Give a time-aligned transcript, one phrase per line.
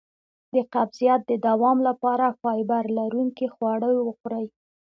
[0.53, 4.45] د قبضیت د دوام لپاره فایبر لرونکي خواړه وخورئ